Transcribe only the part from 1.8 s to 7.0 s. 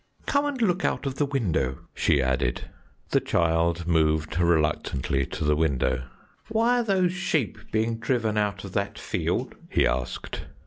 she added. The child moved reluctantly to the window. "Why are